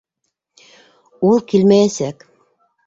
[1.31, 2.31] Ул килмәйәсәк.